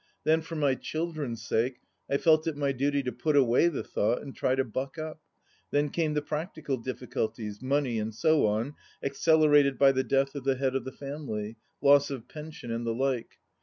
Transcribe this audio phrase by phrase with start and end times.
[0.23, 1.77] Then for my children's sake
[2.09, 5.21] I felt it my duty to put away the thought and try to buck up.
[5.69, 10.55] Then came the practical difficulties, money and so on, accelerated by the death of the
[10.55, 13.37] head of the family— ^loss of pension and the like.